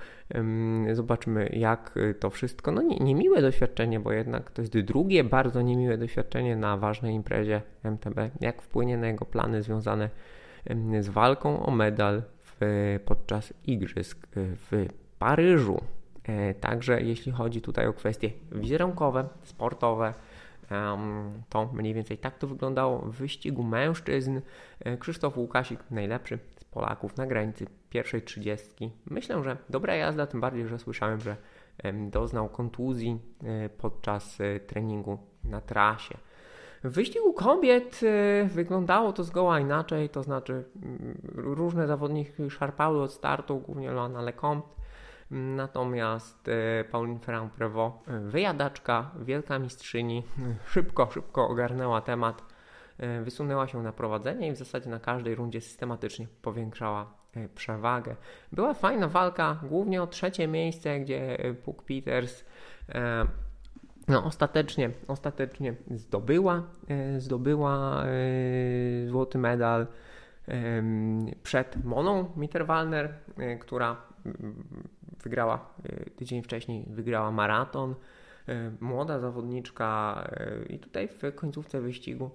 Zobaczymy, 0.92 1.50
jak 1.52 1.94
to 2.20 2.30
wszystko. 2.30 2.72
No, 2.72 2.82
nie, 2.82 2.96
niemiłe 2.96 3.42
doświadczenie, 3.42 4.00
bo 4.00 4.12
jednak 4.12 4.50
to 4.50 4.62
jest 4.62 4.78
drugie 4.78 5.24
bardzo 5.24 5.62
niemiłe 5.62 5.98
doświadczenie 5.98 6.56
na 6.56 6.76
ważnej 6.76 7.14
imprezie 7.14 7.62
MTB. 7.82 8.30
Jak 8.40 8.62
wpłynie 8.62 8.96
na 8.96 9.06
jego 9.06 9.24
plany 9.24 9.62
związane 9.62 10.10
z 11.00 11.08
walką 11.08 11.66
o 11.66 11.70
medal 11.70 12.22
w, 12.42 12.98
podczas 13.04 13.52
igrzysk 13.66 14.26
w 14.36 14.86
Paryżu. 15.18 15.80
E, 16.30 16.54
także 16.54 17.02
jeśli 17.02 17.32
chodzi 17.32 17.60
tutaj 17.60 17.86
o 17.86 17.92
kwestie 17.92 18.30
wizerunkowe, 18.52 19.28
sportowe, 19.42 20.14
to 21.48 21.70
mniej 21.72 21.94
więcej 21.94 22.18
tak 22.18 22.38
to 22.38 22.46
wyglądało 22.46 22.98
w 22.98 23.10
wyścigu 23.10 23.62
mężczyzn. 23.62 24.40
E, 24.80 24.96
Krzysztof 24.96 25.36
Łukasik 25.36 25.80
najlepszy 25.90 26.38
z 26.56 26.64
Polaków 26.64 27.16
na 27.16 27.26
granicy 27.26 27.66
pierwszej 27.90 28.22
trzydziestki. 28.22 28.90
Myślę, 29.06 29.44
że 29.44 29.56
dobra 29.70 29.94
jazda, 29.94 30.26
tym 30.26 30.40
bardziej, 30.40 30.66
że 30.66 30.78
słyszałem, 30.78 31.20
że 31.20 31.36
doznał 32.10 32.48
kontuzji 32.48 33.18
e, 33.44 33.68
podczas 33.68 34.38
treningu 34.66 35.18
na 35.44 35.60
trasie. 35.60 36.18
W 36.84 36.90
wyścigu 36.90 37.32
kobiet 37.32 38.00
wyglądało 38.46 39.12
to 39.12 39.24
zgoła 39.24 39.60
inaczej, 39.60 40.08
to 40.08 40.22
znaczy 40.22 40.64
różne 41.34 41.86
zawodniki 41.86 42.50
szarpały 42.50 43.02
od 43.02 43.12
startu, 43.12 43.58
głównie 43.58 43.90
Loana 43.90 44.22
Lecomte, 44.22 44.79
Natomiast 45.30 46.48
e, 46.48 46.84
Pauline 46.84 47.18
Ferrand-Prévot, 47.18 47.92
e, 48.08 48.20
wyjadaczka, 48.20 49.10
wielka 49.20 49.58
mistrzyni, 49.58 50.22
szybko, 50.72 51.08
szybko 51.10 51.48
ogarnęła 51.48 52.00
temat, 52.00 52.42
e, 52.98 53.22
wysunęła 53.22 53.66
się 53.66 53.82
na 53.82 53.92
prowadzenie 53.92 54.48
i 54.48 54.52
w 54.52 54.56
zasadzie 54.56 54.90
na 54.90 55.00
każdej 55.00 55.34
rundzie 55.34 55.60
systematycznie 55.60 56.26
powiększała 56.42 57.20
przewagę. 57.54 58.16
Była 58.52 58.74
fajna 58.74 59.08
walka, 59.08 59.60
głównie 59.62 60.02
o 60.02 60.06
trzecie 60.06 60.48
miejsce, 60.48 61.00
gdzie 61.00 61.38
Puck 61.64 61.82
Peters 61.82 62.44
no, 64.08 64.24
ostatecznie, 64.24 64.90
ostatecznie 65.08 65.74
zdobyła, 65.90 66.62
zdobyła 67.18 68.04
złoty 69.06 69.38
medal 69.38 69.86
przed 71.42 71.84
Moną 71.84 72.30
Mitterwalner, 72.36 73.14
która 73.60 73.96
mm, 74.26 74.64
wygrała 75.22 75.74
tydzień 76.16 76.42
wcześniej, 76.42 76.84
wygrała 76.88 77.30
maraton. 77.30 77.94
Młoda 78.80 79.18
zawodniczka 79.18 80.24
i 80.68 80.78
tutaj 80.78 81.08
w 81.08 81.34
końcówce 81.34 81.80
wyścigu 81.80 82.30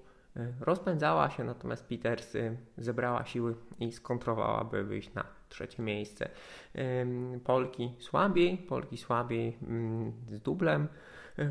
rozpędzała 0.60 1.30
się, 1.30 1.44
natomiast 1.44 1.90
Peters 1.90 2.34
zebrała 2.78 3.26
siły 3.26 3.56
i 3.80 3.92
skontrowała, 3.92 4.64
by 4.64 4.84
wyjść 4.84 5.14
na 5.14 5.26
trzecie 5.50 5.84
miejsce. 5.84 6.30
Polki 7.44 7.92
słabiej, 8.00 8.58
Polki 8.58 8.98
słabiej 8.98 9.58
mm, 9.68 10.12
z 10.28 10.40
dublem. 10.40 10.88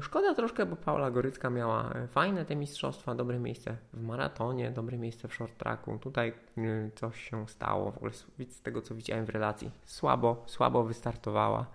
Szkoda 0.01 0.35
troszkę, 0.35 0.67
bo 0.67 0.77
Paula 0.77 1.11
Gorycka 1.11 1.51
miała 1.51 1.93
e, 1.93 2.09
fajne 2.09 2.45
te 2.45 2.57
mistrzostwa, 2.57 3.15
dobre 3.15 3.39
miejsce 3.39 3.77
w 3.93 4.03
maratonie, 4.03 4.71
dobre 4.71 4.99
miejsce 4.99 5.29
w 5.29 5.35
short 5.35 5.59
tracku. 5.59 5.99
Tutaj 5.99 6.33
e, 6.59 6.91
coś 6.95 7.31
się 7.31 7.49
stało, 7.49 7.93
w 7.93 7.97
ogóle 7.97 8.13
z 8.49 8.63
tego 8.63 8.83
co 8.83 8.95
widziałem 8.95 9.27
w 9.27 9.29
relacji. 9.29 9.71
Słabo, 9.85 10.43
słabo 10.47 10.85
wystartowała, 10.85 11.67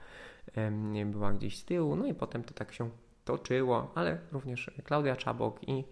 była 1.05 1.33
gdzieś 1.33 1.57
z 1.57 1.65
tyłu, 1.65 1.95
no 1.95 2.05
i 2.05 2.13
potem 2.13 2.43
to 2.43 2.53
tak 2.53 2.73
się 2.73 2.89
toczyło, 3.25 3.91
ale 3.95 4.17
również 4.31 4.71
Klaudia 4.83 5.15
Czabok 5.15 5.69
i 5.69 5.83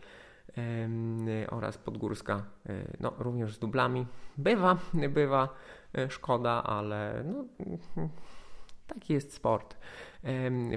oraz 1.50 1.78
Podgórska, 1.78 2.44
e, 2.66 2.74
no 3.00 3.14
również 3.20 3.56
z 3.56 3.60
dublami. 3.60 4.06
Bywa, 4.38 4.78
bywa, 5.10 5.50
szkoda, 6.10 6.64
ale 6.64 7.24
no 7.26 7.46
Taki 8.88 9.14
jest 9.14 9.34
sport. 9.34 9.78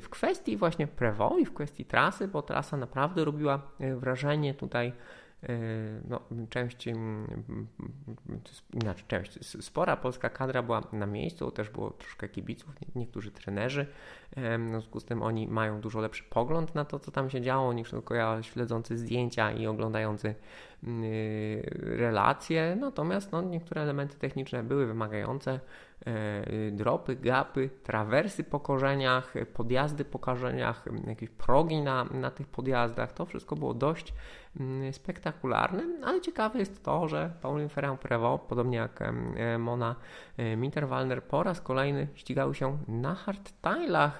W 0.03 0.09
kwestii 0.11 0.57
właśnie 0.57 0.87
Prevo 0.87 1.39
i 1.39 1.45
w 1.45 1.55
kwestii 1.55 1.85
trasy, 1.85 2.29
bo 2.29 2.43
trasa 2.43 2.77
naprawdę 2.77 3.25
robiła 3.25 3.63
e, 3.81 3.97
wrażenie 3.97 4.55
tutaj 4.55 4.93
E, 5.43 5.59
no, 6.09 6.21
część, 6.51 6.87
inaczej, 8.75 9.05
część, 9.09 9.65
spora 9.65 9.97
polska 9.97 10.31
kadra 10.31 10.63
była 10.63 10.83
na 10.93 11.07
miejscu, 11.07 11.51
też 11.51 11.71
było 11.71 11.91
troszkę 11.91 12.29
kibiców, 12.29 12.71
niektórzy 12.95 13.31
trenerzy, 13.31 13.87
w 14.37 14.67
związku 14.69 15.01
z 15.01 15.05
tym 15.05 15.23
oni 15.23 15.49
mają 15.49 15.81
dużo 15.81 16.01
lepszy 16.01 16.25
pogląd 16.31 16.75
na 16.75 16.85
to, 16.85 16.99
co 16.99 17.11
tam 17.11 17.31
się 17.31 17.41
działo, 17.41 17.73
niż 17.73 17.91
tylko 17.91 18.15
ja 18.15 18.43
śledzący 18.43 18.99
zdjęcia 18.99 19.53
i 19.53 19.67
oglądający 19.67 20.35
relacje, 21.83 22.77
natomiast 22.81 23.33
no, 23.33 23.43
niektóre 23.43 23.83
elementy 23.83 24.19
techniczne 24.19 24.63
były 24.63 24.87
wymagające, 24.87 25.61
e, 26.07 26.71
dropy, 26.71 27.17
gapy, 27.17 27.71
trawersy 27.83 28.45
po 28.45 28.61
korzeniach, 28.61 29.35
podjazdy 29.55 30.05
po 30.05 30.19
korzeniach, 30.19 30.85
jakieś 31.07 31.31
progi 31.31 31.83
na, 31.83 32.05
na 32.05 32.31
tych 32.31 32.47
podjazdach, 32.47 33.13
to 33.13 33.27
wszystko 33.27 33.57
było 33.57 33.75
dość 33.75 34.15
Mm, 34.57 34.93
spektakularnym, 34.93 36.05
ale 36.05 36.21
ciekawe 36.21 36.59
jest 36.59 36.85
to, 36.85 37.09
że 37.09 37.31
Pauline 37.43 37.69
Ferrand-Prévot, 37.69 38.39
podobnie 38.39 38.79
jak 38.79 39.13
Mona 39.59 39.97
Minterwalner, 40.57 41.25
po 41.25 41.43
raz 41.43 41.61
kolejny 41.61 42.09
ścigały 42.15 42.55
się 42.55 42.79
na 42.89 43.15
hardtailach. 43.15 44.20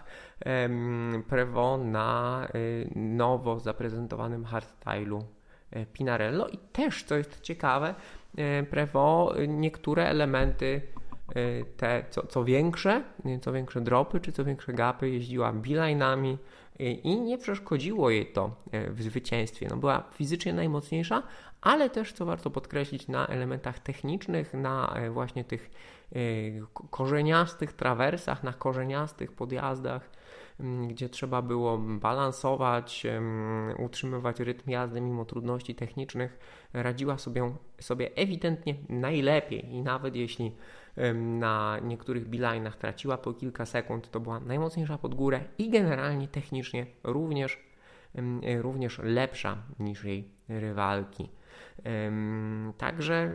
Prévot 1.29 1.85
na 1.85 2.49
y, 2.55 2.91
nowo 2.97 3.61
zaprezentowanym 3.61 4.45
hardtailu 4.45 5.25
e, 5.71 5.87
Pinarello 5.87 6.49
i 6.49 6.59
też, 6.59 7.05
co 7.05 7.17
jest 7.17 7.41
ciekawe, 7.41 7.95
e, 8.37 8.63
Prévot 8.63 9.37
niektóre 9.49 10.09
elementy 10.09 10.83
e, 11.29 11.65
te 11.65 12.05
co, 12.11 12.27
co 12.27 12.45
większe, 12.45 13.03
co 13.43 13.53
większe 13.53 13.81
dropy 13.81 14.21
czy 14.21 14.33
co 14.33 14.45
większe 14.45 14.73
gapy 14.73 15.11
jeździła 15.11 15.53
beeline'ami, 15.53 16.37
i 17.05 17.21
nie 17.21 17.39
przeszkodziło 17.39 18.11
jej 18.11 18.27
to 18.27 18.51
e, 18.73 18.91
w 18.91 19.03
zwycięstwie. 19.03 19.67
No, 19.71 19.77
była 19.77 20.05
fizycznie 20.15 20.53
najmocniejsza, 20.53 21.23
ale 21.61 21.91
też, 21.91 22.13
co 22.13 22.27
warto 22.27 22.51
podkreślić, 22.51 23.09
na 23.09 23.27
elementach 23.27 23.79
technicznych, 23.79 24.55
na 24.55 24.95
właśnie 25.11 25.45
tych 25.45 25.71
korzeniastych 26.91 27.73
trawersach, 27.73 28.45
na 28.45 28.53
korzeniastych 28.53 29.33
podjazdach, 29.33 30.11
gdzie 30.89 31.09
trzeba 31.09 31.43
było 31.43 31.79
balansować, 31.79 33.07
utrzymywać 33.79 34.41
rytm 34.41 34.71
jazdy 34.71 35.01
mimo 35.01 35.25
trudności 35.25 35.75
technicznych, 35.75 36.39
radziła 36.73 37.19
sobie, 37.19 37.53
sobie 37.81 38.11
ewidentnie 38.17 38.75
najlepiej 38.89 39.73
i 39.75 39.83
nawet 39.83 40.17
jeśli 40.17 40.57
na 41.15 41.79
niektórych 41.83 42.29
bilajnach 42.29 42.77
traciła 42.77 43.19
po 43.19 43.33
kilka 43.33 43.67
sekund, 43.67 44.11
to 44.11 44.21
była 44.21 44.41
najmocniejsza 44.41 44.99
pod 44.99 45.15
górę 45.15 45.41
i 45.59 45.71
generalnie 45.71 46.29
technicznie 46.29 46.87
również, 47.05 47.59
również 48.61 48.99
lepsza 48.99 49.57
niż 49.79 50.05
jej 50.05 50.29
rywalki. 50.49 51.29
Także, 52.79 53.35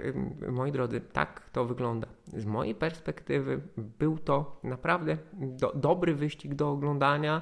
moi 0.52 0.72
drodzy, 0.72 1.02
tak 1.02 1.50
to 1.52 1.66
wygląda. 1.66 2.08
Z 2.28 2.46
mojej 2.46 2.76
perspektywy 2.76 3.62
był 3.78 4.18
to 4.18 4.60
naprawdę 4.64 5.18
do, 5.34 5.72
dobry 5.76 6.16
wyścig 6.16 6.54
do 6.54 6.72
oglądania, 6.72 7.42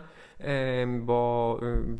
bo 0.99 1.59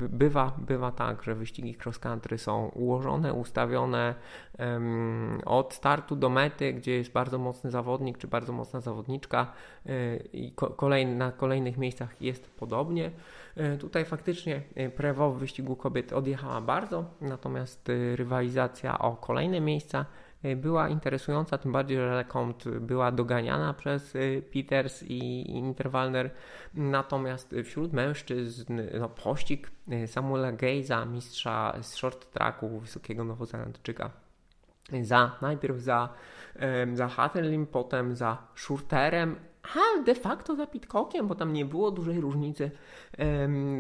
bywa, 0.09 0.57
bywa 0.57 0.91
tak, 0.91 1.23
że 1.23 1.35
wyścigi 1.35 1.77
cross 1.85 1.99
country 1.99 2.37
są 2.37 2.65
ułożone, 2.67 3.33
ustawione 3.33 4.15
od 5.45 5.73
startu 5.73 6.15
do 6.15 6.29
mety, 6.29 6.73
gdzie 6.73 6.91
jest 6.91 7.11
bardzo 7.11 7.37
mocny 7.37 7.71
zawodnik 7.71 8.17
czy 8.17 8.27
bardzo 8.27 8.53
mocna 8.53 8.81
zawodniczka 8.81 9.53
e, 9.85 10.15
i 10.17 10.53
na 11.05 11.31
kolejnych 11.31 11.77
miejscach 11.77 12.21
jest 12.21 12.49
podobnie. 12.49 13.11
E, 13.55 13.77
tutaj 13.77 14.05
faktycznie 14.05 14.61
e, 14.75 14.89
Prewo 14.89 15.31
w 15.31 15.39
wyścigu 15.39 15.75
kobiet 15.75 16.13
odjechała 16.13 16.61
bardzo, 16.61 17.05
natomiast 17.21 17.89
e, 17.89 18.15
rywalizacja 18.15 18.99
o 18.99 19.15
kolejne 19.15 19.61
miejsca 19.61 20.05
była 20.55 20.89
interesująca, 20.89 21.57
tym 21.57 21.71
bardziej, 21.71 21.97
że 21.97 22.15
Lecomte 22.15 22.69
była 22.69 23.11
doganiana 23.11 23.73
przez 23.73 24.13
Peters 24.53 25.03
i 25.03 25.51
Interwalner. 25.51 26.31
Natomiast 26.73 27.55
wśród 27.63 27.93
mężczyzn 27.93 28.81
no, 28.99 29.09
pościg 29.09 29.71
Samuela 30.05 30.51
Gejza, 30.51 31.05
mistrza 31.05 31.73
z 31.81 31.95
short 31.95 32.31
tracku, 32.31 32.79
wysokiego 32.79 33.23
nowozelandczyka, 33.23 34.09
za, 35.01 35.31
najpierw 35.41 35.79
za, 35.79 36.09
za 36.93 37.07
Hatterlim, 37.07 37.67
potem 37.67 38.15
za 38.15 38.37
Schurterem, 38.55 39.35
a 39.63 40.03
de 40.03 40.15
facto 40.15 40.55
za 40.55 40.67
Pitcockiem, 40.67 41.27
bo 41.27 41.35
tam 41.35 41.53
nie 41.53 41.65
było 41.65 41.91
dużej 41.91 42.21
różnicy. 42.21 42.71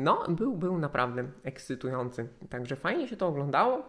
No, 0.03 0.23
był, 0.29 0.57
był 0.57 0.77
naprawdę 0.77 1.27
ekscytujący. 1.43 2.27
Także 2.49 2.75
fajnie 2.75 3.07
się 3.07 3.17
to 3.17 3.27
oglądało. 3.27 3.83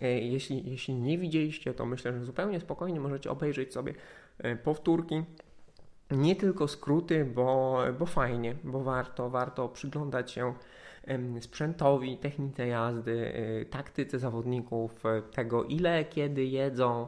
E, 0.00 0.18
jeśli, 0.18 0.70
jeśli 0.70 0.94
nie 0.94 1.18
widzieliście, 1.18 1.74
to 1.74 1.86
myślę, 1.86 2.12
że 2.12 2.24
zupełnie 2.24 2.60
spokojnie 2.60 3.00
możecie 3.00 3.30
obejrzeć 3.30 3.72
sobie 3.72 3.94
e, 4.38 4.56
powtórki. 4.56 5.24
Nie 6.10 6.36
tylko 6.36 6.68
skróty, 6.68 7.24
bo, 7.24 7.78
bo 7.98 8.06
fajnie, 8.06 8.56
bo 8.64 8.80
warto, 8.80 9.30
warto 9.30 9.68
przyglądać 9.68 10.32
się 10.32 10.54
sprzętowi, 11.40 12.18
technice 12.18 12.66
jazdy, 12.66 13.32
e, 13.34 13.64
taktyce 13.64 14.18
zawodników, 14.18 15.02
tego 15.32 15.64
ile, 15.64 16.04
kiedy 16.04 16.44
jedzą, 16.44 17.06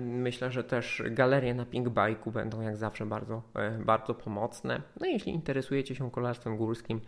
Myślę, 0.00 0.50
że 0.50 0.64
też 0.64 1.02
galerie 1.10 1.54
na 1.54 1.66
Pink 1.66 1.88
Bike'u 1.88 2.32
będą 2.32 2.60
jak 2.60 2.76
zawsze 2.76 3.06
bardzo, 3.06 3.42
e, 3.54 3.70
bardzo 3.70 4.14
pomocne. 4.14 4.82
No 5.00 5.06
jeśli 5.06 5.32
interesujecie 5.32 5.94
się 5.94 6.10
kolarstwem 6.10 6.56
górskim, 6.56 7.00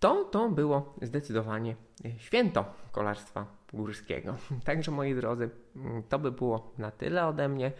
to 0.00 0.24
to 0.24 0.48
było 0.48 0.94
zdecydowanie 1.02 1.76
święto 2.18 2.64
kolarstwa 2.92 3.46
górskiego. 3.72 4.34
Także 4.64 4.90
moi 4.90 5.14
drodzy, 5.14 5.50
mm, 5.76 6.02
to 6.02 6.18
by 6.18 6.32
było 6.32 6.72
na 6.78 6.90
tyle 6.90 7.26
ode 7.26 7.48
mnie, 7.48 7.72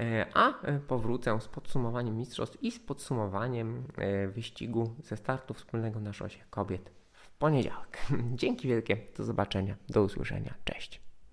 e, 0.00 0.26
a 0.34 0.62
e, 0.62 0.80
powrócę 0.80 1.40
z 1.40 1.48
podsumowaniem 1.48 2.16
mistrzostw 2.16 2.62
i 2.62 2.70
z 2.70 2.78
podsumowaniem 2.78 3.84
wyścigu 4.28 4.94
ze 5.02 5.16
startu 5.16 5.54
wspólnego 5.54 6.00
na 6.00 6.12
szosie 6.12 6.38
kobiet 6.50 6.90
w 7.12 7.30
poniedziałek. 7.30 7.98
Dzięki 8.40 8.68
wielkie, 8.68 8.96
do 9.16 9.24
zobaczenia, 9.24 9.76
do 9.88 10.02
usłyszenia, 10.02 10.54
cześć. 10.64 11.03